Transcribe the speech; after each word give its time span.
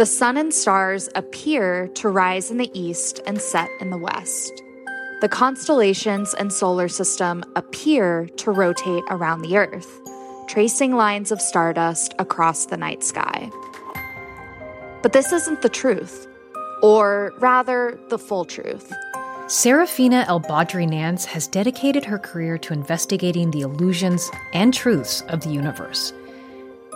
The 0.00 0.06
sun 0.06 0.38
and 0.38 0.54
stars 0.54 1.10
appear 1.14 1.86
to 1.88 2.08
rise 2.08 2.50
in 2.50 2.56
the 2.56 2.70
east 2.72 3.20
and 3.26 3.38
set 3.38 3.68
in 3.82 3.90
the 3.90 3.98
west. 3.98 4.62
The 5.20 5.28
constellations 5.28 6.32
and 6.32 6.50
solar 6.50 6.88
system 6.88 7.44
appear 7.54 8.26
to 8.38 8.50
rotate 8.50 9.04
around 9.10 9.42
the 9.42 9.58
Earth, 9.58 10.00
tracing 10.48 10.96
lines 10.96 11.30
of 11.30 11.42
stardust 11.42 12.14
across 12.18 12.64
the 12.64 12.78
night 12.78 13.04
sky. 13.04 13.50
But 15.02 15.12
this 15.12 15.34
isn't 15.34 15.60
the 15.60 15.68
truth, 15.68 16.26
or 16.82 17.34
rather, 17.38 18.00
the 18.08 18.18
full 18.18 18.46
truth. 18.46 18.90
Sarafina 19.48 20.24
El 20.28 20.40
Badry 20.40 20.88
Nance 20.88 21.26
has 21.26 21.46
dedicated 21.46 22.06
her 22.06 22.18
career 22.18 22.56
to 22.56 22.72
investigating 22.72 23.50
the 23.50 23.60
illusions 23.60 24.30
and 24.54 24.72
truths 24.72 25.20
of 25.28 25.42
the 25.42 25.50
universe. 25.50 26.14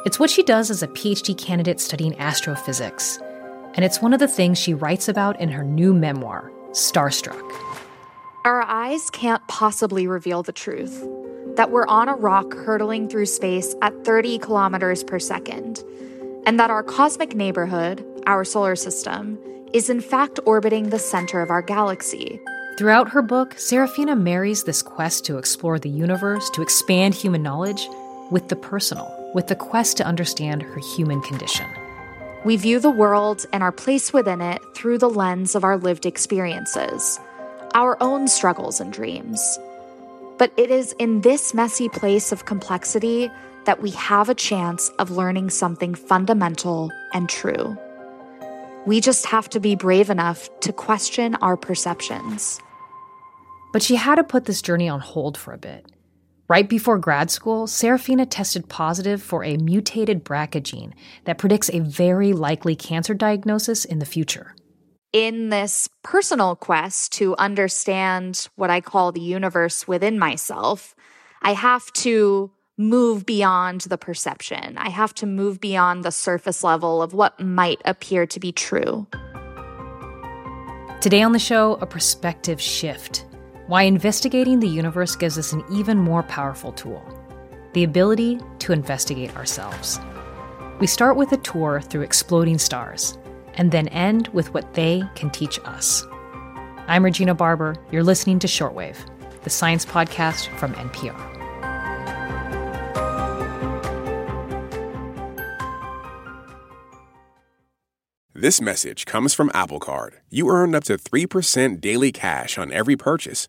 It's 0.04 0.20
what 0.20 0.28
she 0.28 0.42
does 0.42 0.70
as 0.70 0.82
a 0.82 0.88
PhD 0.88 1.36
candidate 1.36 1.80
studying 1.80 2.18
astrophysics, 2.20 3.18
and 3.72 3.86
it's 3.86 4.02
one 4.02 4.12
of 4.12 4.20
the 4.20 4.28
things 4.28 4.58
she 4.58 4.74
writes 4.74 5.08
about 5.08 5.40
in 5.40 5.48
her 5.48 5.64
new 5.64 5.94
memoir, 5.94 6.52
Starstruck. 6.72 7.42
Our 8.44 8.60
eyes 8.60 9.08
can't 9.08 9.46
possibly 9.48 10.06
reveal 10.06 10.42
the 10.42 10.52
truth 10.52 11.02
that 11.56 11.70
we're 11.70 11.86
on 11.86 12.10
a 12.10 12.16
rock 12.16 12.52
hurtling 12.52 13.08
through 13.08 13.24
space 13.24 13.74
at 13.80 14.04
30 14.04 14.40
kilometers 14.40 15.02
per 15.02 15.18
second, 15.18 15.82
and 16.44 16.60
that 16.60 16.68
our 16.68 16.82
cosmic 16.82 17.34
neighborhood, 17.34 18.04
our 18.26 18.44
solar 18.44 18.76
system, 18.76 19.38
is 19.72 19.88
in 19.88 20.02
fact 20.02 20.38
orbiting 20.44 20.90
the 20.90 20.98
center 20.98 21.40
of 21.40 21.48
our 21.48 21.62
galaxy. 21.62 22.38
Throughout 22.76 23.08
her 23.08 23.22
book, 23.22 23.54
Sarafina 23.54 24.20
marries 24.20 24.64
this 24.64 24.82
quest 24.82 25.24
to 25.24 25.38
explore 25.38 25.78
the 25.78 25.88
universe, 25.88 26.50
to 26.50 26.60
expand 26.60 27.14
human 27.14 27.42
knowledge, 27.42 27.88
with 28.30 28.48
the 28.48 28.56
personal 28.56 29.23
with 29.34 29.48
the 29.48 29.54
quest 29.54 29.98
to 29.98 30.06
understand 30.06 30.62
her 30.62 30.80
human 30.96 31.20
condition. 31.20 31.68
We 32.44 32.56
view 32.56 32.78
the 32.78 32.90
world 32.90 33.44
and 33.52 33.62
our 33.62 33.72
place 33.72 34.12
within 34.12 34.40
it 34.40 34.62
through 34.74 34.98
the 34.98 35.10
lens 35.10 35.54
of 35.54 35.64
our 35.64 35.76
lived 35.76 36.06
experiences, 36.06 37.18
our 37.74 37.96
own 38.02 38.28
struggles 38.28 38.80
and 38.80 38.92
dreams. 38.92 39.58
But 40.38 40.52
it 40.56 40.70
is 40.70 40.92
in 40.98 41.20
this 41.20 41.54
messy 41.54 41.88
place 41.88 42.32
of 42.32 42.44
complexity 42.44 43.30
that 43.64 43.80
we 43.80 43.90
have 43.90 44.28
a 44.28 44.34
chance 44.34 44.90
of 44.98 45.10
learning 45.10 45.50
something 45.50 45.94
fundamental 45.94 46.90
and 47.12 47.28
true. 47.28 47.76
We 48.86 49.00
just 49.00 49.24
have 49.26 49.48
to 49.50 49.60
be 49.60 49.74
brave 49.74 50.10
enough 50.10 50.48
to 50.60 50.72
question 50.72 51.36
our 51.36 51.56
perceptions. 51.56 52.60
But 53.72 53.82
she 53.82 53.96
had 53.96 54.16
to 54.16 54.24
put 54.24 54.44
this 54.44 54.60
journey 54.60 54.88
on 54.88 55.00
hold 55.00 55.38
for 55.38 55.54
a 55.54 55.58
bit. 55.58 55.86
Right 56.46 56.68
before 56.68 56.98
grad 56.98 57.30
school, 57.30 57.66
Sarafina 57.66 58.26
tested 58.28 58.68
positive 58.68 59.22
for 59.22 59.42
a 59.44 59.56
mutated 59.56 60.24
BRCA 60.24 60.62
gene 60.62 60.94
that 61.24 61.38
predicts 61.38 61.70
a 61.70 61.78
very 61.78 62.34
likely 62.34 62.76
cancer 62.76 63.14
diagnosis 63.14 63.86
in 63.86 63.98
the 63.98 64.04
future. 64.04 64.54
In 65.14 65.48
this 65.48 65.88
personal 66.02 66.54
quest 66.54 67.12
to 67.14 67.34
understand 67.36 68.48
what 68.56 68.68
I 68.68 68.82
call 68.82 69.10
the 69.10 69.22
universe 69.22 69.88
within 69.88 70.18
myself, 70.18 70.94
I 71.40 71.54
have 71.54 71.90
to 71.94 72.50
move 72.76 73.24
beyond 73.24 73.82
the 73.82 73.96
perception. 73.96 74.76
I 74.76 74.90
have 74.90 75.14
to 75.14 75.26
move 75.26 75.60
beyond 75.60 76.04
the 76.04 76.10
surface 76.10 76.62
level 76.62 77.00
of 77.00 77.14
what 77.14 77.40
might 77.40 77.80
appear 77.86 78.26
to 78.26 78.40
be 78.40 78.52
true. 78.52 79.06
Today 81.00 81.22
on 81.22 81.32
the 81.32 81.38
show, 81.38 81.74
a 81.76 81.86
perspective 81.86 82.60
shift 82.60 83.24
why 83.66 83.82
investigating 83.82 84.60
the 84.60 84.68
universe 84.68 85.16
gives 85.16 85.38
us 85.38 85.52
an 85.52 85.64
even 85.72 85.98
more 85.98 86.22
powerful 86.22 86.72
tool 86.72 87.02
the 87.72 87.82
ability 87.82 88.38
to 88.60 88.72
investigate 88.72 89.34
ourselves. 89.36 89.98
We 90.78 90.86
start 90.86 91.16
with 91.16 91.32
a 91.32 91.36
tour 91.38 91.80
through 91.80 92.02
exploding 92.02 92.58
stars, 92.58 93.18
and 93.54 93.72
then 93.72 93.88
end 93.88 94.28
with 94.28 94.54
what 94.54 94.74
they 94.74 95.02
can 95.16 95.28
teach 95.30 95.58
us. 95.64 96.04
I'm 96.86 97.04
Regina 97.04 97.34
Barber. 97.34 97.74
You're 97.90 98.04
listening 98.04 98.38
to 98.38 98.46
Shortwave, 98.46 98.96
the 99.42 99.50
science 99.50 99.84
podcast 99.84 100.56
from 100.56 100.72
NPR. 100.74 101.34
This 108.36 108.60
message 108.60 109.06
comes 109.06 109.32
from 109.32 109.50
Apple 109.54 109.80
Card. 109.80 110.20
You 110.28 110.50
earn 110.50 110.74
up 110.74 110.84
to 110.84 110.98
3% 110.98 111.80
daily 111.80 112.12
cash 112.12 112.58
on 112.58 112.72
every 112.72 112.96
purchase. 112.96 113.48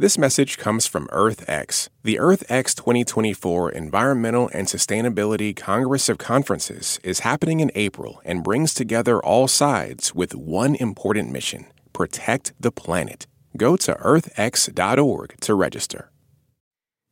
This 0.00 0.16
message 0.16 0.56
comes 0.56 0.86
from 0.86 1.08
EarthX. 1.08 1.90
The 2.04 2.16
EarthX 2.16 2.74
2024 2.74 3.70
Environmental 3.72 4.48
and 4.54 4.66
Sustainability 4.66 5.54
Congress 5.54 6.08
of 6.08 6.16
Conferences 6.16 6.98
is 7.04 7.20
happening 7.20 7.60
in 7.60 7.70
April 7.74 8.22
and 8.24 8.42
brings 8.42 8.72
together 8.72 9.20
all 9.20 9.46
sides 9.46 10.14
with 10.14 10.34
one 10.34 10.74
important 10.76 11.30
mission 11.30 11.66
protect 11.92 12.54
the 12.58 12.72
planet. 12.72 13.26
Go 13.58 13.76
to 13.76 13.92
earthx.org 13.92 15.34
to 15.38 15.54
register. 15.54 16.10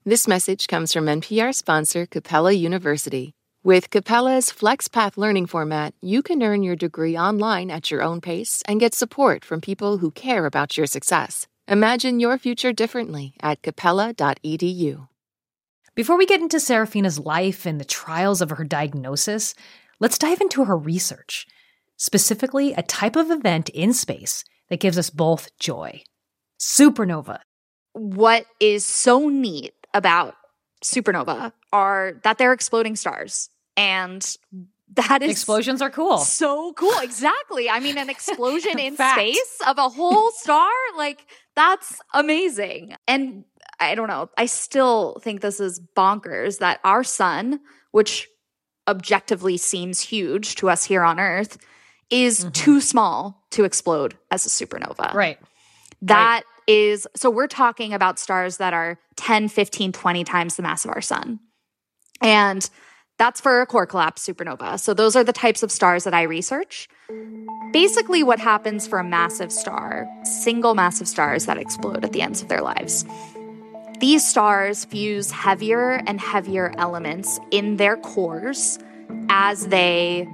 This 0.07 0.27
message 0.27 0.67
comes 0.67 0.91
from 0.95 1.05
NPR 1.05 1.55
sponsor 1.55 2.07
Capella 2.07 2.53
University. 2.53 3.35
With 3.63 3.91
Capella's 3.91 4.47
FlexPath 4.47 5.19
learning 5.19 5.49
format, 5.49 5.93
you 6.01 6.23
can 6.23 6.43
earn 6.43 6.63
your 6.63 6.75
degree 6.75 7.19
online 7.19 7.71
at 7.71 7.91
your 7.91 8.03
own 8.03 8.23
pace 8.23 8.63
and 8.67 8.81
get 8.81 8.95
support 8.95 9.45
from 9.45 9.61
people 9.61 9.99
who 9.99 10.11
care 10.11 10.47
about 10.47 10.79
your 10.79 10.87
success. 10.87 11.47
Imagine 11.71 12.19
your 12.19 12.39
future 12.39 12.73
differently 12.73 13.35
at 13.41 13.61
capella.edu. 13.61 15.07
Before 15.95 16.17
we 16.17 16.25
get 16.25 16.41
into 16.41 16.57
Sarafina's 16.57 17.19
life 17.19 17.67
and 17.67 17.79
the 17.79 17.85
trials 17.85 18.41
of 18.41 18.49
her 18.49 18.65
diagnosis, 18.65 19.55
let's 20.01 20.17
dive 20.17 20.41
into 20.41 20.65
her 20.65 20.79
research, 20.79 21.47
specifically 21.99 22.73
a 22.73 22.83
type 22.83 23.17
of 23.17 23.31
event 23.31 23.69
in 23.69 23.93
space 23.93 24.45
that 24.71 24.81
gives 24.81 24.97
us 24.97 25.11
both 25.11 25.57
joy 25.59 26.03
supernova. 26.59 27.41
What 27.93 28.47
is 28.61 28.87
so 28.87 29.29
neat 29.29 29.75
about 29.93 30.37
supernova 30.83 31.53
are 31.71 32.15
that 32.25 32.39
they're 32.39 32.55
exploding 32.55 32.97
stars. 32.97 33.51
And 33.77 34.25
that 34.95 35.23
is 35.23 35.31
explosions 35.31 35.83
are 35.83 35.91
cool. 35.91 36.19
So 36.19 36.73
cool. 36.73 36.99
Exactly. 37.01 37.69
I 37.69 37.81
mean, 37.81 37.99
an 37.99 38.11
explosion 38.11 38.79
in 38.79 38.95
space 38.95 39.59
of 39.67 39.79
a 39.79 39.89
whole 39.89 40.31
star, 40.33 40.71
like 40.97 41.27
that's 41.55 42.01
amazing. 42.15 42.95
And 43.07 43.45
I 43.81 43.95
don't 43.95 44.09
know. 44.09 44.31
I 44.37 44.47
still 44.47 45.19
think 45.23 45.41
this 45.41 45.61
is 45.61 45.81
bonkers 45.97 46.59
that 46.59 46.81
our 46.85 47.05
sun, 47.05 47.61
which 47.93 48.29
objectively 48.89 49.57
seems 49.57 50.01
huge 50.01 50.57
to 50.57 50.71
us 50.71 50.85
here 50.85 51.03
on 51.03 51.21
Earth, 51.21 51.59
is 52.11 52.41
mm-hmm. 52.41 52.51
too 52.51 52.81
small 52.81 53.45
to 53.51 53.65
explode 53.65 54.17
as 54.31 54.47
a 54.47 54.49
supernova. 54.49 55.13
Right. 55.13 55.39
That 56.03 56.45
right. 56.45 56.75
is 56.75 57.07
so 57.15 57.31
we're 57.31 57.47
talking 57.47 57.93
about 57.93 58.19
stars 58.19 58.57
that 58.57 58.73
are 58.73 58.99
10, 59.17 59.49
15, 59.49 59.93
20 59.93 60.25
times 60.25 60.57
the 60.57 60.63
mass 60.63 60.85
of 60.85 60.91
our 60.91 61.01
sun. 61.01 61.41
And 62.21 62.69
that's 63.19 63.41
for 63.41 63.61
a 63.61 63.67
core 63.67 63.87
collapse 63.87 64.27
supernova. 64.27 64.79
So 64.79 64.95
those 64.95 65.17
are 65.17 65.25
the 65.25 65.33
types 65.33 65.63
of 65.63 65.73
stars 65.73 66.05
that 66.05 66.15
I 66.15 66.23
research. 66.23 66.89
Basically, 67.73 68.23
what 68.23 68.39
happens 68.39 68.87
for 68.87 68.99
a 68.99 69.05
massive 69.05 69.53
star, 69.53 70.09
single 70.25 70.75
massive 70.75 71.09
stars 71.09 71.47
that 71.47 71.59
explode 71.59 72.05
at 72.05 72.13
the 72.13 72.23
ends 72.23 72.41
of 72.41 72.49
their 72.49 72.63
lives. 72.63 73.05
These 73.99 74.27
stars 74.27 74.85
fuse 74.85 75.33
heavier 75.33 76.01
and 76.07 76.21
heavier 76.21 76.73
elements 76.79 77.41
in 77.51 77.77
their 77.77 77.97
cores 77.97 78.79
as 79.29 79.67
they 79.67 80.29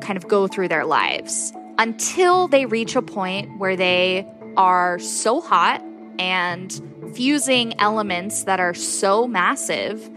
kind 0.00 0.16
of 0.16 0.26
go 0.26 0.48
through 0.48 0.68
their 0.68 0.86
lives 0.86 1.52
until 1.78 2.48
they 2.48 2.64
reach 2.64 2.96
a 2.96 3.02
point 3.02 3.58
where 3.58 3.76
they 3.76 4.26
are 4.56 4.98
so 4.98 5.40
hot 5.40 5.82
and 6.18 6.80
fusing 7.14 7.78
elements 7.78 8.44
that 8.44 8.58
are 8.58 8.74
so 8.74 9.26
massive 9.26 10.10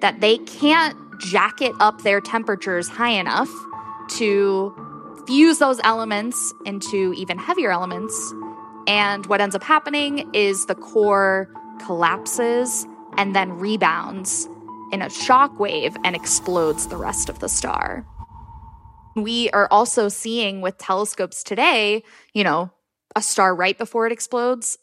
that 0.00 0.20
they 0.20 0.38
can't 0.38 0.96
jacket 1.24 1.72
up 1.80 2.02
their 2.02 2.20
temperatures 2.20 2.88
high 2.88 3.10
enough 3.10 3.50
to 4.08 4.74
fuse 5.26 5.58
those 5.58 5.80
elements 5.84 6.52
into 6.66 7.12
even 7.14 7.38
heavier 7.38 7.70
elements. 7.70 8.34
And 8.86 9.24
what 9.26 9.40
ends 9.40 9.54
up 9.54 9.62
happening 9.62 10.30
is 10.34 10.66
the 10.66 10.74
core 10.74 11.48
collapses 11.84 12.86
and 13.16 13.34
then 13.34 13.52
rebounds 13.52 14.48
in 14.92 15.02
a 15.02 15.10
shock 15.10 15.58
wave 15.58 15.96
and 16.04 16.14
explodes 16.14 16.88
the 16.88 16.96
rest 16.96 17.28
of 17.28 17.38
the 17.38 17.48
star. 17.48 18.06
We 19.16 19.48
are 19.50 19.68
also 19.70 20.08
seeing 20.08 20.60
with 20.60 20.76
telescopes 20.78 21.42
today, 21.42 22.02
you 22.32 22.44
know, 22.44 22.70
a 23.16 23.22
star 23.22 23.54
right 23.54 23.78
before 23.78 24.06
it 24.06 24.12
explodes, 24.12 24.76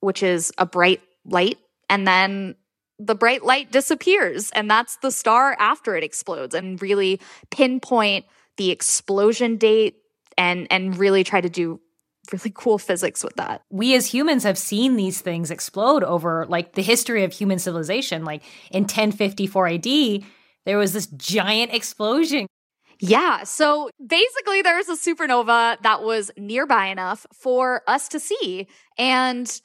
which 0.00 0.22
is 0.22 0.52
a 0.58 0.66
bright 0.66 1.00
light, 1.24 1.58
and 1.88 2.06
then 2.06 2.56
the 2.98 3.14
bright 3.14 3.44
light 3.44 3.70
disappears, 3.70 4.50
and 4.52 4.70
that's 4.70 4.96
the 4.96 5.10
star 5.10 5.56
after 5.58 5.96
it 5.96 6.04
explodes, 6.04 6.54
and 6.54 6.80
really 6.82 7.20
pinpoint 7.50 8.26
the 8.56 8.70
explosion 8.70 9.56
date 9.56 9.96
and 10.36 10.66
and 10.70 10.96
really 10.96 11.24
try 11.24 11.40
to 11.40 11.48
do 11.48 11.80
really 12.32 12.52
cool 12.54 12.78
physics 12.78 13.24
with 13.24 13.34
that. 13.36 13.62
We 13.70 13.94
as 13.94 14.06
humans 14.06 14.44
have 14.44 14.58
seen 14.58 14.96
these 14.96 15.20
things 15.20 15.50
explode 15.50 16.04
over 16.04 16.46
like 16.46 16.72
the 16.72 16.82
history 16.82 17.24
of 17.24 17.32
human 17.32 17.58
civilization. 17.58 18.24
Like 18.24 18.42
in 18.70 18.82
1054 18.82 19.68
AD, 19.68 19.84
there 20.64 20.78
was 20.78 20.92
this 20.92 21.06
giant 21.06 21.72
explosion. 21.72 22.46
Yeah. 23.00 23.44
So 23.44 23.90
basically, 24.04 24.62
there's 24.62 24.88
a 24.88 24.96
supernova 24.96 25.80
that 25.82 26.02
was 26.02 26.30
nearby 26.36 26.86
enough 26.86 27.26
for 27.32 27.82
us 27.86 28.08
to 28.08 28.20
see. 28.20 28.66
And 28.98 29.60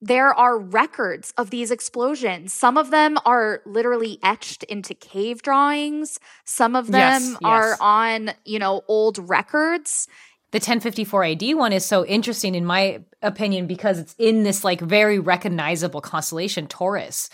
there 0.00 0.32
are 0.32 0.58
records 0.58 1.32
of 1.36 1.50
these 1.50 1.70
explosions. 1.70 2.52
Some 2.52 2.76
of 2.76 2.90
them 2.90 3.18
are 3.24 3.62
literally 3.66 4.18
etched 4.22 4.62
into 4.64 4.94
cave 4.94 5.42
drawings. 5.42 6.20
Some 6.44 6.76
of 6.76 6.86
them 6.86 7.22
Yes, 7.22 7.30
yes. 7.30 7.38
are 7.42 7.76
on, 7.80 8.30
you 8.44 8.58
know, 8.58 8.82
old 8.86 9.18
records. 9.28 10.06
The 10.52 10.58
1054 10.58 11.24
AD 11.24 11.42
one 11.56 11.72
is 11.72 11.84
so 11.84 12.06
interesting, 12.06 12.54
in 12.54 12.64
my 12.64 13.00
opinion, 13.22 13.66
because 13.66 13.98
it's 13.98 14.14
in 14.18 14.44
this 14.44 14.64
like 14.64 14.80
very 14.80 15.18
recognizable 15.18 16.00
constellation, 16.00 16.68
Taurus. 16.68 17.28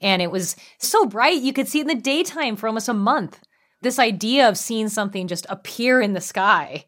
And 0.00 0.22
it 0.22 0.30
was 0.30 0.56
so 0.78 1.06
bright, 1.06 1.42
you 1.42 1.52
could 1.52 1.68
see 1.68 1.80
it 1.80 1.82
in 1.82 1.88
the 1.88 1.94
daytime 2.02 2.56
for 2.56 2.66
almost 2.68 2.88
a 2.88 2.94
month. 2.94 3.40
This 3.82 3.98
idea 3.98 4.48
of 4.48 4.56
seeing 4.56 4.88
something 4.88 5.26
just 5.28 5.46
appear 5.48 6.00
in 6.00 6.14
the 6.14 6.20
sky 6.20 6.84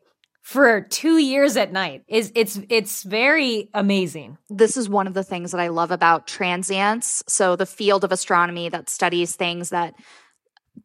for 0.46 0.82
two 0.82 1.19
years 1.19 1.56
at 1.56 1.72
night 1.72 2.04
is 2.06 2.31
it's 2.37 2.60
it's 2.69 3.02
very 3.02 3.69
amazing. 3.75 4.38
This 4.48 4.76
is 4.76 4.88
one 4.88 5.08
of 5.08 5.12
the 5.14 5.25
things 5.25 5.50
that 5.50 5.60
I 5.60 5.66
love 5.66 5.90
about 5.90 6.28
transients. 6.28 7.25
So, 7.26 7.56
the 7.56 7.66
field 7.66 8.04
of 8.04 8.12
astronomy 8.12 8.69
that 8.69 8.88
studies 8.88 9.34
things 9.34 9.70
that 9.70 9.94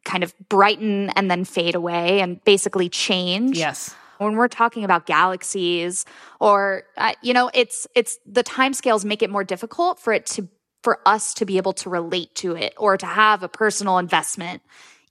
kind 0.03 0.23
of 0.23 0.33
brighten 0.49 1.11
and 1.11 1.29
then 1.29 1.45
fade 1.45 1.75
away 1.75 2.21
and 2.21 2.43
basically 2.43 2.89
change. 2.89 3.59
Yes. 3.59 3.93
when 4.17 4.35
we're 4.35 4.47
talking 4.47 4.83
about 4.83 5.05
galaxies 5.05 6.05
or 6.39 6.85
uh, 6.97 7.13
you 7.21 7.31
know 7.31 7.51
it's 7.53 7.85
it's 7.93 8.17
the 8.25 8.43
timescales 8.43 9.05
make 9.05 9.21
it 9.21 9.29
more 9.29 9.43
difficult 9.43 9.99
for 9.99 10.11
it 10.11 10.25
to 10.25 10.49
for 10.81 11.01
us 11.05 11.35
to 11.35 11.45
be 11.45 11.57
able 11.57 11.73
to 11.73 11.87
relate 11.87 12.33
to 12.33 12.55
it 12.55 12.73
or 12.77 12.97
to 12.97 13.05
have 13.05 13.43
a 13.43 13.47
personal 13.47 13.99
investment 13.99 14.63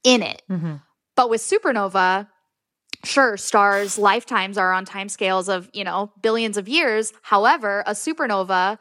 in 0.03 0.23
it 0.23 0.43
hmm 0.49 0.75
but 1.17 1.29
with 1.29 1.41
supernova 1.41 2.27
sure 3.05 3.37
stars 3.37 3.99
lifetimes 3.99 4.59
are 4.59 4.73
on 4.73 4.85
timescales 4.85 5.49
of 5.49 5.69
you 5.73 5.85
know 5.85 6.11
billions 6.23 6.57
of 6.57 6.69
years. 6.69 7.13
However 7.23 7.83
a 7.87 7.93
supernova 7.93 8.79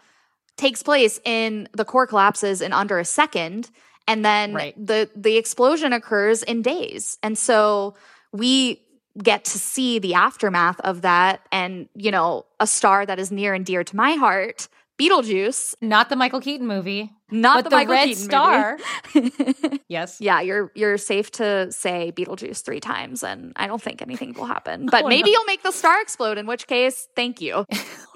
takes 0.58 0.84
place 0.84 1.20
in 1.24 1.70
the 1.74 1.86
core 1.86 2.06
collapses 2.08 2.62
in 2.62 2.74
under 2.74 3.00
a 3.00 3.06
second 3.06 3.70
and 4.08 4.26
then 4.26 4.54
Right. 4.54 4.76
the 4.88 5.10
the 5.16 5.38
explosion 5.38 5.94
occurs 5.94 6.44
in 6.44 6.62
days. 6.62 7.18
And 7.24 7.38
so 7.38 7.96
we 8.32 8.82
get 9.22 9.44
to 9.46 9.58
see 9.60 10.00
the 10.00 10.14
aftermath 10.14 10.80
of 10.82 11.02
that 11.02 11.42
and 11.52 11.90
you 11.96 12.12
know 12.12 12.46
a 12.60 12.68
star 12.68 13.06
that 13.06 13.20
is 13.20 13.32
near 13.32 13.54
and 13.54 13.66
dear 13.66 13.84
to 13.84 13.96
my 13.96 14.14
heart 14.14 14.68
Betelgeuse. 14.98 15.76
Not 15.82 16.10
the 16.10 16.18
Michael 16.18 16.42
Keaton 16.42 16.68
movie, 16.68 17.14
not 17.32 17.58
but 17.58 17.64
the, 17.66 17.70
the, 17.70 17.76
Michael 17.76 17.92
Red 17.94 18.06
Keaton 18.08 18.24
Star. 18.24 18.78
movie. 19.16 19.82
yes. 19.88 20.20
yeah 20.20 20.42
you're 20.42 20.72
you're 20.76 20.98
safe 20.98 21.32
to 21.32 21.72
say 21.72 22.12
beetlejuice 22.16 22.62
three 22.64 22.80
times 22.80 23.24
and 23.24 23.54
i 23.56 23.68
don't 23.68 23.82
think 23.82 24.02
anything 24.02 24.34
will 24.34 24.46
happen 24.46 24.86
but 24.92 25.06
Oh, 25.06 25.08
maybe 25.08 25.30
no. 25.30 25.34
you'll 25.34 25.46
make 25.46 25.64
the 25.64 25.72
star 25.72 26.02
explode 26.02 26.38
in 26.38 26.46
which 26.48 26.68
case 26.68 27.08
thank 27.16 27.42
you 27.42 27.66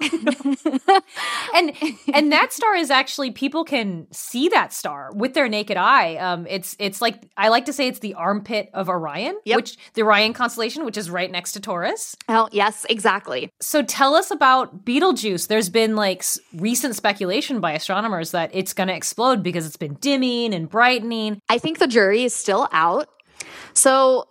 and 1.54 1.72
and 2.12 2.32
that 2.32 2.52
star 2.52 2.74
is 2.74 2.90
actually 2.90 3.30
people 3.30 3.64
can 3.64 4.06
see 4.12 4.48
that 4.48 4.72
star 4.72 5.10
with 5.14 5.34
their 5.34 5.48
naked 5.48 5.76
eye. 5.76 6.16
Um, 6.16 6.46
it's 6.48 6.76
it's 6.78 7.00
like 7.00 7.22
I 7.36 7.48
like 7.48 7.66
to 7.66 7.72
say 7.72 7.88
it's 7.88 7.98
the 8.00 8.14
armpit 8.14 8.70
of 8.74 8.88
Orion, 8.88 9.36
Yep. 9.44 9.56
which 9.56 9.76
the 9.94 10.02
Orion 10.02 10.32
constellation, 10.32 10.84
which 10.84 10.96
is 10.96 11.10
right 11.10 11.30
next 11.30 11.52
to 11.52 11.60
Taurus. 11.60 12.16
oh 12.28 12.48
yes 12.52 12.84
exactly 12.90 13.50
So 13.60 13.82
tell 13.82 14.14
us 14.14 14.30
about 14.30 14.84
Betelgeuse. 14.84 15.46
There's 15.46 15.68
been 15.68 15.96
like 15.96 16.24
recent 16.54 16.96
speculation 16.96 17.60
by 17.60 17.72
astronomers 17.72 18.30
that 18.32 18.50
it's 18.52 18.72
going 18.72 18.88
to 18.88 18.94
explode 19.04 19.42
because 19.42 19.66
it's 19.66 19.76
been 19.76 19.98
dimming 20.00 20.54
and 20.54 20.70
brightening. 20.70 21.38
I 21.50 21.58
think 21.58 21.78
the 21.78 21.86
jury 21.86 22.24
is 22.24 22.34
still 22.34 22.66
out. 22.72 23.06
So, 23.74 24.28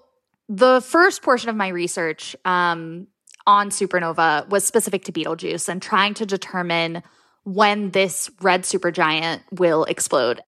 the 0.50 0.82
first 0.82 1.22
portion 1.22 1.50
of 1.50 1.56
my 1.56 1.68
research 1.68 2.36
um, 2.44 3.08
on 3.46 3.70
supernova 3.70 4.50
was 4.50 4.66
specific 4.66 5.06
to 5.06 5.12
Betelgeuse 5.12 5.70
and 5.70 5.80
trying 5.80 6.16
to 6.16 6.26
determine 6.26 7.04
when 7.44 7.92
this 7.92 8.32
red 8.42 8.64
supergiant 8.64 9.42
will 9.52 9.84
explode. 9.84 10.42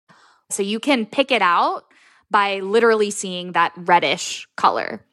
So, 0.49 0.63
you 0.63 0.79
can 0.79 1.05
pick 1.05 1.29
it 1.31 1.43
out 1.43 1.83
by 2.31 2.61
literally 2.61 3.11
seeing 3.11 3.51
that 3.51 3.73
reddish 3.77 4.47
color. 4.57 5.05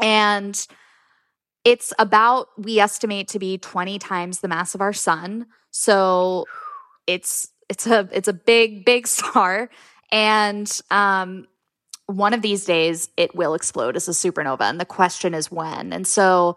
And 0.00 0.66
it's 1.66 1.92
about, 1.98 2.48
we 2.56 2.80
estimate 2.80 3.28
to 3.28 3.38
be 3.38 3.58
20 3.58 3.98
times 3.98 4.40
the 4.40 4.48
mass 4.48 4.74
of 4.74 4.80
our 4.80 4.94
sun. 4.94 5.48
So, 5.70 6.46
it's 7.06 7.52
it's 7.72 7.86
a 7.86 8.08
it's 8.12 8.28
a 8.28 8.32
big 8.32 8.84
big 8.84 9.06
star. 9.18 9.68
And 10.10 10.70
um 10.90 11.46
one 12.06 12.34
of 12.34 12.42
these 12.42 12.64
days 12.64 13.08
it 13.16 13.34
will 13.34 13.54
explode 13.54 13.96
as 13.96 14.08
a 14.08 14.12
supernova 14.12 14.62
and 14.62 14.80
the 14.80 14.84
question 14.84 15.34
is 15.34 15.50
when. 15.50 15.92
And 15.92 16.06
so 16.06 16.56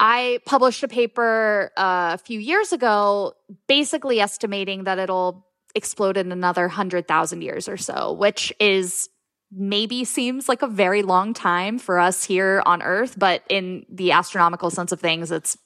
i 0.00 0.38
published 0.46 0.84
a 0.84 0.88
paper 0.88 1.72
uh, 1.76 2.10
a 2.14 2.18
few 2.18 2.38
years 2.38 2.72
ago 2.72 3.34
basically 3.66 4.20
estimating 4.20 4.84
that 4.84 4.96
it'll 4.96 5.44
explode 5.74 6.16
in 6.16 6.30
another 6.30 6.62
100,000 6.62 7.42
years 7.42 7.68
or 7.68 7.76
so 7.76 8.12
which 8.12 8.52
is 8.60 9.08
maybe 9.50 10.04
seems 10.04 10.48
like 10.48 10.62
a 10.62 10.68
very 10.68 11.02
long 11.02 11.34
time 11.34 11.80
for 11.80 11.98
us 11.98 12.22
here 12.22 12.62
on 12.64 12.80
earth 12.80 13.18
but 13.18 13.42
in 13.48 13.84
the 13.90 14.12
astronomical 14.12 14.70
sense 14.70 14.92
of 14.92 15.00
things 15.00 15.32
it's 15.32 15.58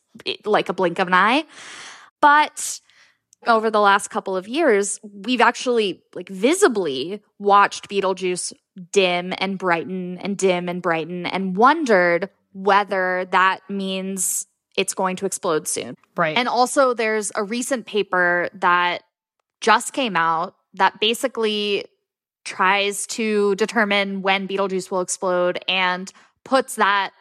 like 0.44 0.68
a 0.68 0.72
blink 0.72 0.98
of 0.98 1.08
an 1.08 1.14
eye. 1.14 1.44
But 2.20 2.80
over 3.46 3.70
the 3.70 3.80
last 3.80 4.08
couple 4.08 4.36
of 4.36 4.48
years, 4.48 5.00
we've 5.02 5.40
actually 5.40 6.02
like 6.14 6.28
visibly 6.28 7.22
watched 7.38 7.88
Betelgeuse 7.88 8.52
dim 8.90 9.32
and 9.38 9.58
brighten 9.58 10.18
and 10.18 10.36
dim 10.36 10.68
and 10.68 10.80
brighten 10.80 11.26
and 11.26 11.56
wondered 11.56 12.30
whether 12.52 13.26
that 13.30 13.60
means 13.68 14.46
it's 14.76 14.94
going 14.94 15.16
to 15.16 15.26
explode 15.26 15.68
soon. 15.68 15.96
Right. 16.16 16.36
And 16.36 16.48
also, 16.48 16.94
there's 16.94 17.32
a 17.34 17.44
recent 17.44 17.86
paper 17.86 18.48
that 18.54 19.02
just 19.60 19.92
came 19.92 20.16
out 20.16 20.54
that 20.74 21.00
basically 21.00 21.84
tries 22.44 23.06
to 23.06 23.54
determine 23.56 24.22
when 24.22 24.46
Betelgeuse 24.46 24.90
will 24.90 25.00
explode 25.00 25.62
and 25.68 26.12
puts 26.44 26.76
that 26.76 27.12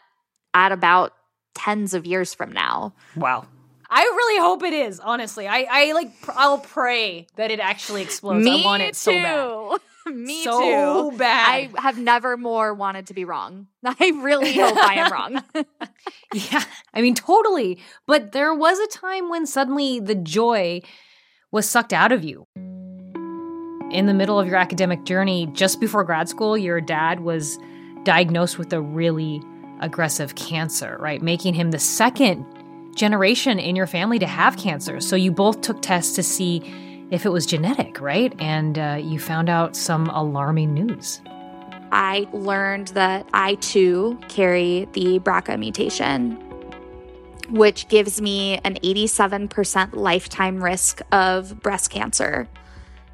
at 0.54 0.72
about 0.72 1.14
tens 1.54 1.94
of 1.94 2.06
years 2.06 2.34
from 2.34 2.52
now. 2.52 2.94
wow. 3.16 3.46
I 3.94 4.04
really 4.04 4.40
hope 4.40 4.64
it 4.64 4.74
is. 4.74 5.02
Honestly, 5.02 5.48
I 5.48 5.68
I 5.70 5.92
like 5.92 6.22
pr- 6.22 6.32
I'll 6.36 6.60
pray 6.60 7.28
that 7.36 7.52
it 7.52 7.60
actually 7.60 8.02
explodes. 8.02 8.48
I 8.48 8.64
want 8.64 8.82
it 8.82 8.96
so 8.96 9.12
bad. 9.12 9.82
Me 10.16 10.44
so 10.46 11.12
too. 11.12 11.18
bad. 11.18 11.48
I 11.76 11.82
have 11.82 11.98
never 11.98 12.38
more 12.38 12.74
wanted 12.74 13.08
to 13.08 13.14
be 13.14 13.26
wrong. 13.26 13.68
I 13.86 14.12
really 14.24 14.54
hope 14.54 14.78
I 14.78 14.96
am 14.96 15.12
wrong. 15.12 15.44
Yeah, 16.34 16.64
I 16.94 17.02
mean, 17.02 17.14
totally. 17.14 17.78
But 18.08 18.32
there 18.32 18.54
was 18.54 18.80
a 18.80 18.88
time 18.88 19.28
when 19.30 19.46
suddenly 19.46 20.00
the 20.00 20.16
joy 20.16 20.82
was 21.52 21.70
sucked 21.70 21.92
out 21.92 22.14
of 22.14 22.24
you. 22.24 22.46
In 23.92 24.06
the 24.06 24.14
middle 24.14 24.40
of 24.40 24.48
your 24.48 24.56
academic 24.56 25.04
journey, 25.04 25.48
just 25.52 25.82
before 25.82 26.06
grad 26.06 26.30
school, 26.30 26.58
your 26.58 26.80
dad 26.80 27.20
was 27.20 27.60
diagnosed 28.04 28.58
with 28.58 28.72
a 28.72 28.80
really 28.80 29.42
aggressive 29.82 30.36
cancer, 30.36 30.96
right? 31.02 31.22
Making 31.22 31.54
him 31.54 31.72
the 31.72 31.80
second 31.80 32.46
generation 33.02 33.58
in 33.58 33.76
your 33.76 33.88
family 33.88 34.20
to 34.20 34.28
have 34.28 34.56
cancer. 34.58 35.02
So 35.02 35.16
you 35.16 35.32
both 35.32 35.62
took 35.62 35.82
tests 35.82 36.16
to 36.16 36.24
see 36.24 36.62
if 37.10 37.26
it 37.26 37.30
was 37.30 37.48
genetic, 37.48 38.00
right? 38.00 38.32
And 38.40 38.78
uh, 38.78 39.00
you 39.02 39.20
found 39.20 39.50
out 39.50 39.76
some 39.76 40.08
alarming 40.12 40.72
news. 40.76 41.20
I 41.92 42.28
learned 42.32 42.90
that 42.90 43.28
I 43.34 43.56
too 43.56 44.20
carry 44.30 44.88
the 44.94 45.20
BRCA 45.20 45.58
mutation, 45.58 46.38
which 47.50 47.88
gives 47.90 48.22
me 48.22 48.60
an 48.64 48.76
87% 48.76 49.94
lifetime 49.96 50.64
risk 50.64 51.02
of 51.12 51.60
breast 51.60 51.90
cancer. 51.90 52.48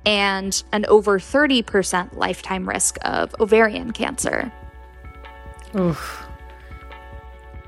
and 0.05 0.63
an 0.71 0.85
over 0.85 1.19
30% 1.19 2.15
lifetime 2.15 2.67
risk 2.67 2.97
of 3.03 3.35
ovarian 3.41 3.91
cancer. 3.91 4.51
Oof. 5.75 6.25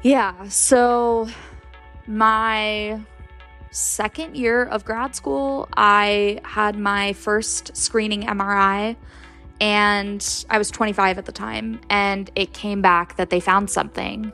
Yeah, 0.04 0.48
so 0.48 1.28
my 2.10 3.00
second 3.72 4.36
year 4.36 4.64
of 4.64 4.84
grad 4.84 5.16
school, 5.16 5.70
I 5.78 6.42
had 6.44 6.78
my 6.78 7.14
first 7.14 7.78
screening 7.78 8.24
MRI 8.24 8.96
and 9.62 10.46
I 10.50 10.58
was 10.58 10.72
25 10.72 11.20
at 11.20 11.26
the 11.26 11.32
time 11.32 11.80
and 11.90 12.30
it 12.36 12.52
came 12.52 12.82
back 12.82 13.16
that 13.18 13.30
they 13.30 13.40
found 13.40 13.70
something. 13.70 14.34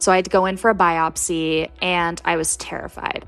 So 0.00 0.10
I 0.10 0.16
had 0.16 0.24
to 0.24 0.30
go 0.30 0.44
in 0.46 0.56
for 0.56 0.70
a 0.70 0.74
biopsy 0.74 1.70
and 1.80 2.20
I 2.24 2.36
was 2.36 2.56
terrified. 2.56 3.24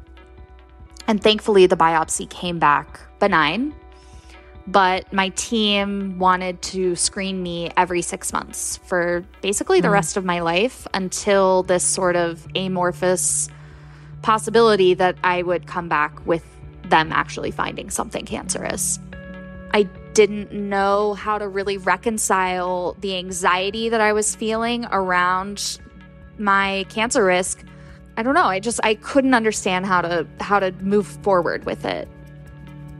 And 1.06 1.22
thankfully 1.22 1.66
the 1.66 1.76
biopsy 1.76 2.28
came 2.28 2.58
back 2.58 3.00
benign 3.20 3.72
but 4.66 5.12
my 5.12 5.28
team 5.30 6.18
wanted 6.18 6.60
to 6.60 6.96
screen 6.96 7.42
me 7.42 7.70
every 7.76 8.02
six 8.02 8.32
months 8.32 8.78
for 8.78 9.24
basically 9.40 9.80
the 9.80 9.88
mm. 9.88 9.92
rest 9.92 10.16
of 10.16 10.24
my 10.24 10.40
life 10.40 10.86
until 10.92 11.62
this 11.62 11.84
sort 11.84 12.16
of 12.16 12.46
amorphous 12.56 13.48
possibility 14.26 14.92
that 14.92 15.16
I 15.22 15.42
would 15.42 15.68
come 15.68 15.88
back 15.88 16.26
with 16.26 16.44
them 16.88 17.12
actually 17.12 17.52
finding 17.52 17.90
something 17.90 18.26
cancerous. 18.26 18.98
I 19.72 19.84
didn't 20.14 20.50
know 20.50 21.14
how 21.14 21.38
to 21.38 21.46
really 21.46 21.78
reconcile 21.78 22.96
the 23.00 23.16
anxiety 23.18 23.88
that 23.88 24.00
I 24.00 24.12
was 24.12 24.34
feeling 24.34 24.84
around 24.90 25.78
my 26.38 26.86
cancer 26.88 27.24
risk. 27.24 27.64
I 28.16 28.24
don't 28.24 28.34
know, 28.34 28.46
I 28.46 28.58
just 28.58 28.80
I 28.82 28.96
couldn't 28.96 29.32
understand 29.32 29.86
how 29.86 30.00
to 30.00 30.26
how 30.40 30.58
to 30.58 30.72
move 30.80 31.06
forward 31.06 31.64
with 31.64 31.84
it. 31.84 32.08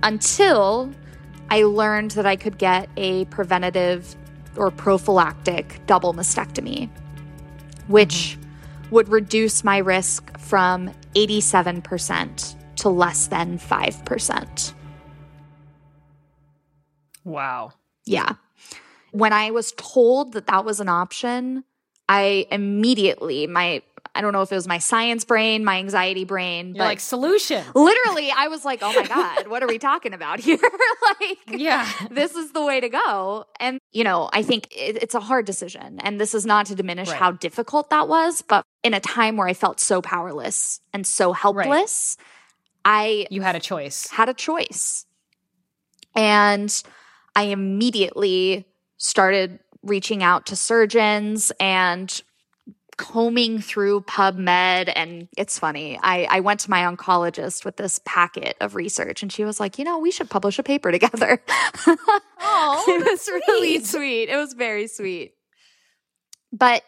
Until 0.05 0.93
I 1.51 1.65
learned 1.65 2.13
that 2.13 2.27
I 2.27 2.37
could 2.37 2.57
get 2.57 2.89
a 2.97 3.25
preventative 3.25 4.15
or 4.55 4.71
prophylactic 4.71 5.85
double 5.87 6.15
mastectomy, 6.15 6.89
which 7.89 8.39
mm-hmm. 8.39 8.95
would 8.95 9.09
reduce 9.09 9.65
my 9.65 9.79
risk 9.79 10.36
from 10.49 10.91
87% 11.15 12.55
to 12.77 12.89
less 12.89 13.27
than 13.27 13.59
5%. 13.59 14.73
Wow. 17.25 17.73
Yeah. 18.05 18.35
When 19.11 19.33
I 19.33 19.51
was 19.51 19.73
told 19.77 20.35
that 20.35 20.47
that 20.47 20.65
was 20.65 20.79
an 20.79 20.89
option, 20.89 21.65
I 22.09 22.47
immediately, 22.53 23.47
my 23.49 23.83
I 24.17 24.23
don't 24.23 24.33
know 24.33 24.41
if 24.41 24.51
it 24.51 24.55
was 24.55 24.67
my 24.67 24.79
science 24.79 25.27
brain, 25.27 25.63
my 25.63 25.77
anxiety 25.77 26.25
brain, 26.25 26.69
You're 26.69 26.79
but 26.79 26.85
like 26.85 27.01
solution. 27.01 27.63
Literally, 27.75 28.31
I 28.35 28.49
was 28.49 28.65
like, 28.65 28.81
"Oh 28.83 28.93
my 28.95 29.07
god, 29.07 29.49
what 29.49 29.63
are 29.63 29.69
we 29.69 29.79
talking 29.79 30.15
about 30.15 30.41
here?" 30.41 30.59
like, 31.21 31.39
yeah, 31.49 31.91
this 32.11 32.35
is 32.35 32.53
the 32.53 32.65
way 32.65 32.81
to 32.81 32.89
go. 32.89 33.45
And 33.61 33.79
you 33.93 34.05
know, 34.05 34.31
I 34.33 34.43
think 34.43 34.69
it, 34.71 35.03
it's 35.03 35.15
a 35.15 35.21
hard 35.21 35.45
decision, 35.45 36.01
and 36.01 36.19
this 36.19 36.35
is 36.35 36.47
not 36.47 36.65
to 36.67 36.75
diminish 36.75 37.09
right. 37.09 37.19
how 37.19 37.33
difficult 37.33 37.91
that 37.91 38.09
was, 38.09 38.41
but 38.41 38.65
in 38.83 38.95
a 38.95 39.01
time 39.01 39.37
where 39.37 39.47
I 39.47 39.55
felt 39.55 39.81
so 39.81 40.01
powerless 40.01 40.81
and 40.95 41.07
so 41.07 41.33
helpless, 41.33 42.17
right. 42.19 42.27
I 42.87 43.27
you 43.31 43.43
had 43.43 43.55
a 43.55 43.61
choice. 43.61 44.07
Had 44.09 44.31
a 44.31 44.35
choice, 44.35 45.05
and 46.15 46.83
I 47.35 47.45
immediately 47.45 48.67
started 48.97 49.61
reaching 49.83 50.23
out 50.23 50.47
to 50.47 50.57
surgeons 50.57 51.53
and 51.61 52.23
combing 52.97 53.61
through 53.61 54.03
PubMed. 54.03 54.93
And 54.95 55.29
it's 55.37 55.59
funny. 55.59 55.99
I, 56.03 56.27
I 56.31 56.41
went 56.41 56.61
to 56.61 56.71
my 56.71 56.83
oncologist 56.83 57.65
with 57.65 57.77
this 57.77 58.01
packet 58.05 58.57
of 58.61 58.75
research, 58.75 59.23
and 59.23 59.33
she 59.33 59.45
was 59.45 59.61
like, 59.61 59.79
you 59.79 59.85
know, 59.85 59.99
we 59.99 60.11
should 60.11 60.31
publish 60.31 60.59
a 60.59 60.63
paper 60.63 60.91
together. 60.93 61.43
Oh, 62.41 62.85
it 62.89 63.05
was 63.05 63.23
sweet. 63.23 63.43
really 63.49 63.85
sweet. 63.85 64.29
It 64.29 64.37
was 64.37 64.53
very 64.53 64.87
sweet. 64.87 65.35
But 66.53 66.85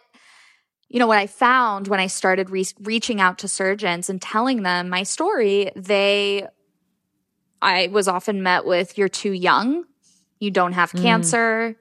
you 0.88 0.98
know 0.98 1.06
what 1.06 1.18
I 1.18 1.26
found 1.26 1.88
when 1.88 2.00
I 2.00 2.06
started 2.06 2.48
re- 2.48 2.64
reaching 2.80 3.20
out 3.20 3.38
to 3.38 3.48
surgeons 3.48 4.08
and 4.08 4.22
telling 4.22 4.62
them 4.62 4.88
my 4.88 5.02
story, 5.02 5.70
they 5.76 6.46
I 7.60 7.88
was 7.88 8.08
often 8.08 8.42
met 8.42 8.64
with 8.64 8.96
you're 8.96 9.08
too 9.08 9.32
young, 9.32 9.84
you 10.40 10.50
don't 10.50 10.72
have 10.72 10.92
mm. 10.92 11.02
cancer, 11.02 11.76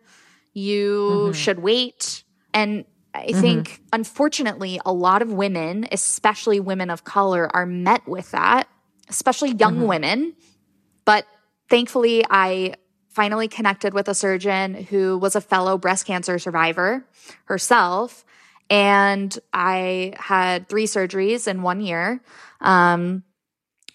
you 0.54 1.00
mm-hmm. 1.00 1.32
should 1.34 1.60
wait. 1.60 2.24
And 2.54 2.86
I 3.14 3.28
mm-hmm. 3.28 3.42
think, 3.42 3.82
unfortunately, 3.92 4.80
a 4.86 4.94
lot 4.94 5.22
of 5.22 5.32
women, 5.32 5.88
especially 5.92 6.60
women 6.60 6.90
of 6.90 7.04
color, 7.04 7.50
are 7.56 7.66
met 7.66 8.08
with 8.08 8.32
that, 8.32 8.68
especially 9.10 9.54
young 9.54 9.78
mm-hmm. 9.78 9.88
women. 9.88 10.34
But 11.06 11.26
thankfully, 11.70 12.24
I 12.30 12.76
finally 13.10 13.48
connected 13.48 13.94
with 13.94 14.08
a 14.08 14.14
surgeon 14.14 14.76
who 14.76 15.18
was 15.18 15.36
a 15.36 15.42
fellow 15.42 15.78
breast 15.78 16.06
cancer 16.06 16.38
survivor 16.38 17.04
herself. 17.46 18.24
And 18.70 19.36
I 19.52 20.14
had 20.18 20.70
three 20.70 20.86
surgeries 20.86 21.48
in 21.48 21.64
one 21.64 21.82
year. 21.82 22.22
Um, 22.62 23.24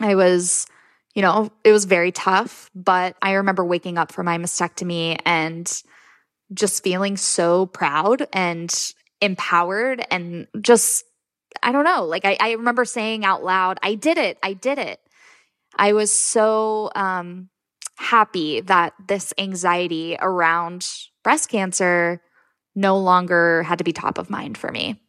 I 0.01 0.17
was, 0.17 0.67
you 1.15 1.23
know, 1.23 1.53
it 1.63 1.71
was 1.71 1.85
very 1.85 2.11
tough, 2.11 2.71
but 2.75 3.15
I 3.23 3.35
remember 3.35 3.65
waking 3.65 3.99
up 3.99 4.11
for 4.11 4.25
my 4.25 4.39
mastectomy 4.39 5.21
and 5.25 5.71
just 6.53 6.83
feeling 6.83 7.17
so 7.17 7.67
proud 7.67 8.27
and 8.33 8.75
empowered 9.23 10.05
and 10.11 10.49
just, 10.61 11.05
I 11.63 11.73
don't 11.73 11.85
know, 11.85 12.05
like 12.05 12.25
I, 12.25 12.37
I 12.41 12.53
remember 12.53 12.85
saying 12.85 13.25
out 13.25 13.45
loud, 13.45 13.79
I 13.83 13.95
did 13.95 14.19
it, 14.19 14.37
I 14.43 14.53
did 14.53 14.79
it. 14.79 15.01
I 15.79 15.95
was 15.95 16.15
so 16.15 16.91
um, 16.95 17.49
happy 17.97 18.61
that 18.63 18.93
this 19.09 19.33
anxiety 19.39 20.17
around 20.21 20.87
breast 21.23 21.49
cancer 21.49 22.21
no 22.75 22.99
longer 22.99 23.63
had 23.63 23.79
to 23.79 23.85
be 23.85 23.93
top 23.93 24.19
of 24.19 24.29
mind 24.29 24.59
for 24.59 24.71
me. 24.71 25.01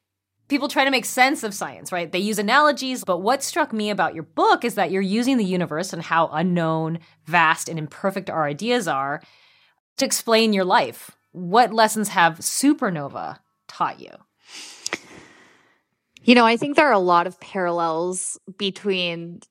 People 0.50 0.68
try 0.68 0.86
to 0.86 0.92
make 0.92 1.06
sense 1.06 1.44
of 1.44 1.54
science, 1.54 1.92
right? 1.92 2.12
They 2.12 2.20
use 2.20 2.38
analogies, 2.38 3.04
but 3.04 3.20
what 3.20 3.42
struck 3.42 3.74
me 3.74 3.90
about 3.90 4.14
your 4.14 4.24
book 4.24 4.64
is 4.64 4.76
that 4.76 4.92
you're 4.92 5.02
using 5.02 5.38
the 5.38 5.46
universe 5.46 5.94
and 5.94 6.02
how 6.02 6.28
unknown, 6.28 7.00
vast, 7.26 7.70
and 7.70 7.80
imperfect 7.80 8.30
our 8.30 8.46
ideas 8.46 8.88
are 8.88 9.22
to 9.98 10.06
explain 10.06 10.54
your 10.54 10.66
life. 10.66 11.12
What 11.32 11.74
lessons 11.74 12.10
have 12.10 12.40
supernova 12.40 13.40
taught 13.74 14.00
you? 14.00 14.12
You 16.24 16.36
know, 16.36 16.46
I 16.46 16.58
think 16.58 16.76
there 16.76 16.88
are 16.88 16.94
a 16.94 17.00
lot 17.00 17.28
of 17.28 17.40
parallels 17.40 18.40
between 18.58 19.42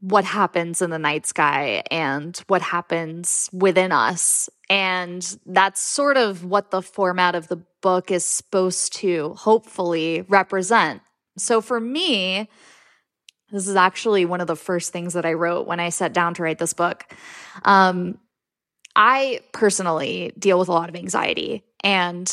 what 0.00 0.24
happens 0.24 0.82
in 0.82 0.90
the 0.90 0.98
night 0.98 1.26
sky 1.26 1.82
and 1.90 2.36
what 2.46 2.60
happens 2.60 3.48
within 3.52 3.90
us. 3.90 4.50
And 4.68 5.36
that's 5.46 5.80
sort 5.80 6.16
of 6.16 6.44
what 6.44 6.70
the 6.70 6.82
format 6.82 7.34
of 7.34 7.48
the 7.48 7.64
book 7.80 8.10
is 8.10 8.24
supposed 8.24 8.92
to 8.94 9.34
hopefully 9.34 10.24
represent. 10.28 11.00
So 11.38 11.60
for 11.60 11.80
me, 11.80 12.48
this 13.50 13.66
is 13.66 13.76
actually 13.76 14.24
one 14.24 14.40
of 14.40 14.46
the 14.46 14.56
first 14.56 14.92
things 14.92 15.14
that 15.14 15.24
I 15.24 15.32
wrote 15.32 15.66
when 15.66 15.80
I 15.80 15.88
sat 15.88 16.12
down 16.12 16.34
to 16.34 16.42
write 16.42 16.58
this 16.58 16.74
book. 16.74 17.04
Um, 17.64 18.18
I 18.94 19.40
personally 19.52 20.32
deal 20.38 20.58
with 20.58 20.68
a 20.68 20.72
lot 20.72 20.88
of 20.88 20.96
anxiety, 20.96 21.64
and 21.82 22.30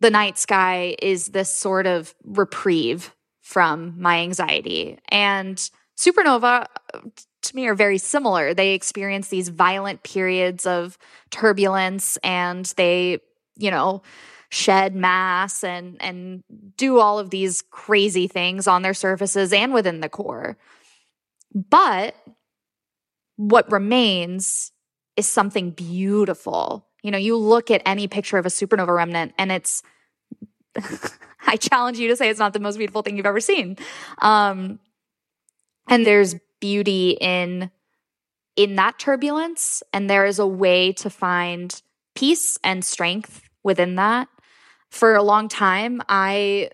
the 0.00 0.10
night 0.10 0.38
sky 0.38 0.96
is 1.00 1.28
this 1.28 1.54
sort 1.54 1.86
of 1.86 2.14
reprieve 2.24 3.14
from 3.42 3.94
my 4.00 4.20
anxiety. 4.20 4.98
And 5.08 5.56
supernova 5.98 6.66
uh, 6.94 7.00
to 7.42 7.56
me 7.56 7.66
are 7.66 7.74
very 7.74 7.98
similar. 7.98 8.54
They 8.54 8.74
experience 8.74 9.28
these 9.28 9.48
violent 9.48 10.02
periods 10.02 10.66
of 10.66 10.98
turbulence 11.30 12.16
and 12.18 12.66
they, 12.76 13.18
you 13.56 13.70
know, 13.70 14.02
shed 14.50 14.94
mass 14.96 15.62
and 15.62 15.96
and 16.02 16.42
do 16.76 16.98
all 16.98 17.18
of 17.18 17.30
these 17.30 17.62
crazy 17.70 18.26
things 18.26 18.66
on 18.66 18.82
their 18.82 18.94
surfaces 18.94 19.52
and 19.52 19.72
within 19.72 20.00
the 20.00 20.08
core. 20.08 20.56
But 21.54 22.14
what 23.36 23.70
remains 23.70 24.72
is 25.16 25.26
something 25.26 25.70
beautiful 25.70 26.89
you 27.02 27.10
know, 27.10 27.18
you 27.18 27.36
look 27.36 27.70
at 27.70 27.82
any 27.86 28.08
picture 28.08 28.38
of 28.38 28.46
a 28.46 28.48
supernova 28.48 28.94
remnant 28.94 29.32
and 29.38 29.52
it's, 29.52 29.82
I 31.46 31.56
challenge 31.56 31.98
you 31.98 32.08
to 32.08 32.16
say 32.16 32.28
it's 32.28 32.38
not 32.38 32.52
the 32.52 32.60
most 32.60 32.76
beautiful 32.76 33.02
thing 33.02 33.16
you've 33.16 33.26
ever 33.26 33.40
seen. 33.40 33.76
Um, 34.18 34.78
and 35.88 36.06
there's 36.06 36.36
beauty 36.60 37.16
in, 37.20 37.70
in 38.56 38.76
that 38.76 38.98
turbulence. 38.98 39.82
And 39.92 40.08
there 40.08 40.26
is 40.26 40.38
a 40.38 40.46
way 40.46 40.92
to 40.94 41.10
find 41.10 41.80
peace 42.14 42.58
and 42.62 42.84
strength 42.84 43.48
within 43.62 43.96
that. 43.96 44.28
For 44.90 45.14
a 45.14 45.22
long 45.22 45.48
time, 45.48 46.02
I 46.08 46.70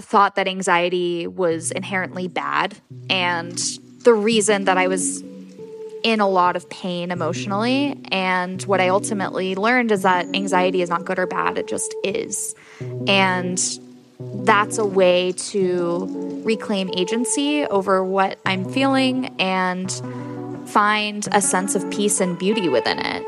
thought 0.00 0.34
that 0.34 0.48
anxiety 0.48 1.26
was 1.26 1.70
inherently 1.70 2.28
bad. 2.28 2.76
And 3.08 3.58
the 4.00 4.12
reason 4.12 4.64
that 4.64 4.76
I 4.76 4.88
was 4.88 5.22
in 6.02 6.20
a 6.20 6.28
lot 6.28 6.56
of 6.56 6.68
pain 6.68 7.10
emotionally. 7.10 7.98
And 8.10 8.62
what 8.62 8.80
I 8.80 8.88
ultimately 8.88 9.54
learned 9.54 9.92
is 9.92 10.02
that 10.02 10.26
anxiety 10.34 10.82
is 10.82 10.88
not 10.88 11.04
good 11.04 11.18
or 11.18 11.26
bad, 11.26 11.58
it 11.58 11.68
just 11.68 11.94
is. 12.04 12.54
And 13.06 13.60
that's 14.44 14.78
a 14.78 14.84
way 14.84 15.32
to 15.32 16.42
reclaim 16.44 16.90
agency 16.96 17.64
over 17.66 18.04
what 18.04 18.38
I'm 18.46 18.64
feeling 18.70 19.26
and 19.40 19.90
find 20.68 21.28
a 21.32 21.40
sense 21.40 21.74
of 21.74 21.88
peace 21.90 22.20
and 22.20 22.38
beauty 22.38 22.68
within 22.68 22.98
it. 22.98 23.26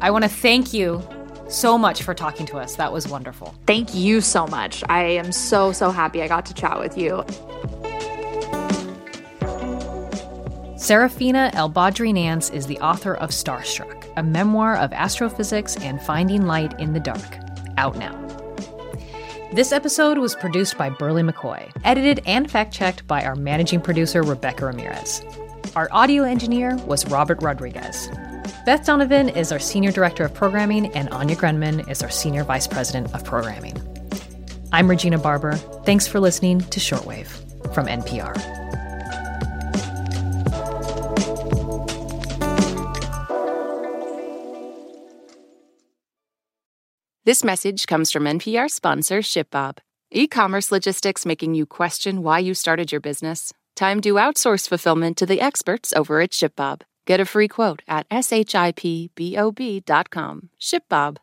I 0.00 0.10
want 0.10 0.24
to 0.24 0.30
thank 0.30 0.72
you 0.74 1.02
so 1.48 1.78
much 1.78 2.02
for 2.02 2.14
talking 2.14 2.46
to 2.46 2.58
us. 2.58 2.76
That 2.76 2.92
was 2.92 3.08
wonderful. 3.08 3.54
Thank 3.66 3.94
you 3.94 4.20
so 4.20 4.46
much. 4.46 4.82
I 4.88 5.02
am 5.02 5.32
so, 5.32 5.72
so 5.72 5.90
happy 5.90 6.22
I 6.22 6.28
got 6.28 6.46
to 6.46 6.54
chat 6.54 6.78
with 6.78 6.98
you. 6.98 7.24
Sarafina 10.84 11.50
El 11.54 11.70
Badry 11.70 12.12
Nance 12.12 12.50
is 12.50 12.66
the 12.66 12.78
author 12.80 13.14
of 13.14 13.30
Starstruck, 13.30 14.06
a 14.18 14.22
memoir 14.22 14.76
of 14.76 14.92
astrophysics 14.92 15.76
and 15.78 15.98
finding 16.02 16.44
light 16.44 16.78
in 16.78 16.92
the 16.92 17.00
dark. 17.00 17.38
Out 17.78 17.96
now. 17.96 18.12
This 19.54 19.72
episode 19.72 20.18
was 20.18 20.34
produced 20.34 20.76
by 20.76 20.90
Burleigh 20.90 21.22
McCoy, 21.22 21.72
edited 21.84 22.20
and 22.26 22.50
fact 22.50 22.74
checked 22.74 23.06
by 23.06 23.24
our 23.24 23.34
managing 23.34 23.80
producer, 23.80 24.22
Rebecca 24.22 24.66
Ramirez. 24.66 25.24
Our 25.74 25.88
audio 25.90 26.22
engineer 26.24 26.76
was 26.84 27.08
Robert 27.08 27.42
Rodriguez. 27.42 28.10
Beth 28.66 28.84
Donovan 28.84 29.30
is 29.30 29.52
our 29.52 29.58
Senior 29.58 29.90
Director 29.90 30.26
of 30.26 30.34
Programming, 30.34 30.94
and 30.94 31.08
Anya 31.08 31.36
Grundmann 31.36 31.88
is 31.90 32.02
our 32.02 32.10
Senior 32.10 32.44
Vice 32.44 32.66
President 32.66 33.10
of 33.14 33.24
Programming. 33.24 33.74
I'm 34.70 34.90
Regina 34.90 35.16
Barber. 35.16 35.54
Thanks 35.86 36.06
for 36.06 36.20
listening 36.20 36.60
to 36.60 36.78
Shortwave 36.78 37.72
from 37.72 37.86
NPR. 37.86 38.63
This 47.26 47.42
message 47.42 47.86
comes 47.86 48.12
from 48.12 48.24
NPR 48.24 48.68
sponsor 48.68 49.20
ShipBob. 49.20 49.78
E 50.10 50.26
commerce 50.26 50.70
logistics 50.70 51.24
making 51.24 51.54
you 51.54 51.64
question 51.64 52.22
why 52.22 52.38
you 52.38 52.52
started 52.52 52.92
your 52.92 53.00
business? 53.00 53.50
Time 53.74 54.02
to 54.02 54.16
outsource 54.16 54.68
fulfillment 54.68 55.16
to 55.16 55.24
the 55.24 55.40
experts 55.40 55.94
over 55.94 56.20
at 56.20 56.32
ShipBob. 56.32 56.82
Get 57.06 57.20
a 57.20 57.24
free 57.24 57.48
quote 57.48 57.80
at 57.88 58.06
shipbob.com. 58.10 58.78
ShipBob. 60.60 61.16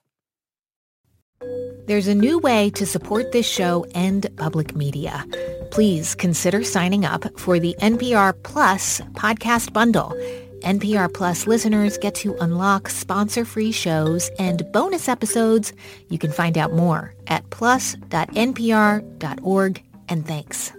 There's 1.86 2.08
a 2.08 2.15
new 2.15 2.39
way 2.39 2.72
to 2.72 2.86
support 2.88 3.31
this 3.31 3.48
show 3.48 3.86
and 3.93 4.25
public 4.38 4.75
media. 4.75 5.24
Please 5.70 6.15
consider 6.15 6.63
signing 6.63 7.05
up 7.05 7.25
for 7.39 7.60
the 7.60 7.75
NPR 7.79 8.34
Plus 8.41 9.01
podcast 9.13 9.72
bundle. 9.72 10.20
NPR 10.62 11.13
Plus 11.13 11.48
listeners 11.48 11.98
get 11.98 12.15
to 12.15 12.36
unlock 12.38 12.89
sponsor-free 12.89 13.72
shows 13.72 14.30
and 14.39 14.63
bonus 14.72 15.08
episodes. 15.10 15.74
You 16.10 16.18
can 16.18 16.32
find 16.32 16.58
out 16.58 16.74
more 16.74 17.13
at 17.27 17.50
plus.npr.org 17.50 18.01
and 20.10 20.25
thanks. 20.27 20.74